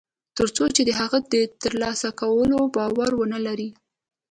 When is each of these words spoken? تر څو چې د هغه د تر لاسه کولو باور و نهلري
تر 0.37 0.47
څو 0.55 0.63
چې 0.75 0.81
د 0.85 0.91
هغه 0.99 1.17
د 1.33 1.33
تر 1.61 1.73
لاسه 1.83 2.09
کولو 2.21 2.59
باور 2.75 3.11
و 3.15 3.29
نهلري 3.31 3.69